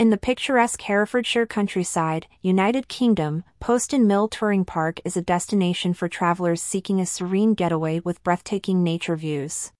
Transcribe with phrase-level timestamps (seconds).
[0.00, 6.08] In the picturesque Herefordshire countryside, United Kingdom, Poston Mill Touring Park is a destination for
[6.08, 9.72] travelers seeking a serene getaway with breathtaking nature views.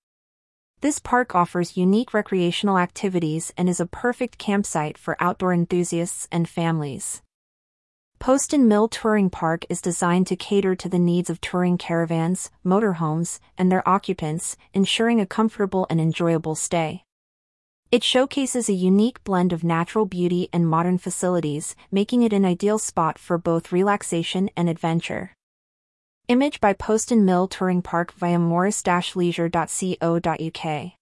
[0.83, 6.47] This park offers unique recreational activities and is a perfect campsite for outdoor enthusiasts and
[6.47, 7.23] families.
[8.19, 13.41] Poston Mill Touring Park is designed to cater to the needs of touring caravans, motorhomes,
[13.57, 17.05] and their occupants, ensuring a comfortable and enjoyable stay.
[17.93, 22.79] It showcases a unique blend of natural beauty and modern facilities, making it an ideal
[22.79, 25.35] spot for both relaxation and adventure.
[26.29, 30.93] Image by Poston Mill Touring Park via morris-leisure.co.uk.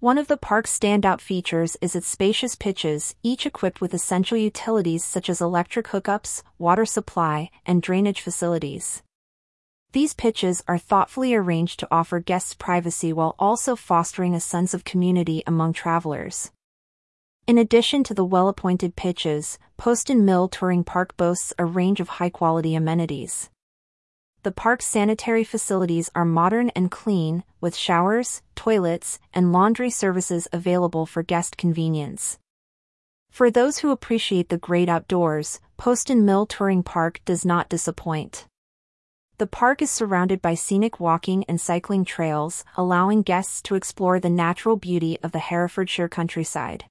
[0.00, 5.04] One of the park's standout features is its spacious pitches, each equipped with essential utilities
[5.04, 9.04] such as electric hookups, water supply, and drainage facilities.
[9.92, 14.84] These pitches are thoughtfully arranged to offer guests privacy while also fostering a sense of
[14.84, 16.50] community among travelers.
[17.46, 22.74] In addition to the well-appointed pitches, Poston Mill Touring Park boasts a range of high-quality
[22.74, 23.50] amenities.
[24.44, 31.04] The park's sanitary facilities are modern and clean, with showers, toilets, and laundry services available
[31.04, 32.38] for guest convenience.
[33.30, 38.46] For those who appreciate the great outdoors, Poston Mill Touring Park does not disappoint.
[39.42, 44.30] The park is surrounded by scenic walking and cycling trails, allowing guests to explore the
[44.30, 46.84] natural beauty of the Herefordshire countryside.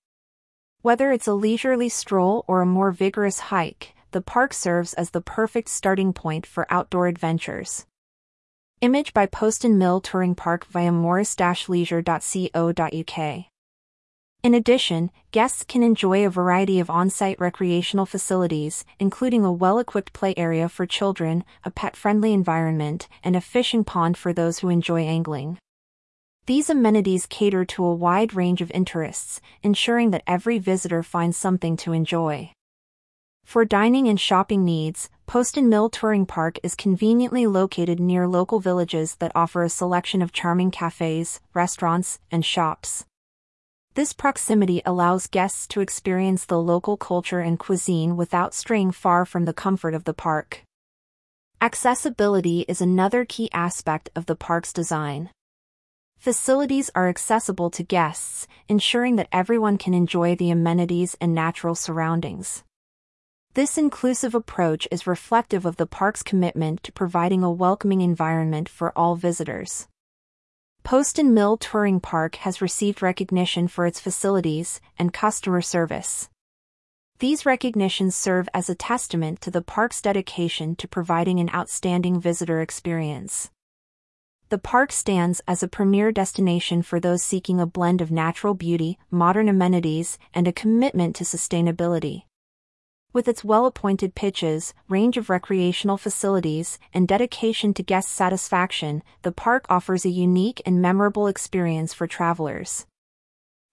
[0.81, 5.21] Whether it's a leisurely stroll or a more vigorous hike, the park serves as the
[5.21, 7.85] perfect starting point for outdoor adventures.
[8.81, 13.50] Image by Poston Mill Touring Park via morris-leisure.co.uk.
[14.43, 20.33] In addition, guests can enjoy a variety of on-site recreational facilities, including a well-equipped play
[20.35, 25.59] area for children, a pet-friendly environment, and a fishing pond for those who enjoy angling.
[26.47, 31.77] These amenities cater to a wide range of interests, ensuring that every visitor finds something
[31.77, 32.51] to enjoy.
[33.45, 39.17] For dining and shopping needs, Poston Mill Touring Park is conveniently located near local villages
[39.17, 43.05] that offer a selection of charming cafes, restaurants, and shops.
[43.93, 49.43] This proximity allows guests to experience the local culture and cuisine without straying far from
[49.43, 50.63] the comfort of the park.
[51.59, 55.29] Accessibility is another key aspect of the park's design.
[56.17, 62.63] Facilities are accessible to guests, ensuring that everyone can enjoy the amenities and natural surroundings.
[63.55, 68.97] This inclusive approach is reflective of the park's commitment to providing a welcoming environment for
[68.97, 69.89] all visitors.
[70.83, 76.27] Poston Mill Touring Park has received recognition for its facilities and customer service.
[77.19, 82.61] These recognitions serve as a testament to the park's dedication to providing an outstanding visitor
[82.61, 83.51] experience.
[84.49, 88.97] The park stands as a premier destination for those seeking a blend of natural beauty,
[89.11, 92.23] modern amenities, and a commitment to sustainability.
[93.13, 99.65] With its well-appointed pitches, range of recreational facilities, and dedication to guest satisfaction, the park
[99.69, 102.85] offers a unique and memorable experience for travelers.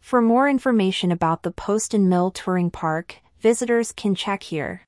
[0.00, 4.82] For more information about the Poston Mill Touring Park, visitors can check here.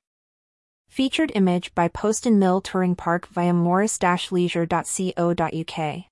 [0.89, 6.10] Featured image by Poston Mill Touring Park via morris-leisure.co.uk.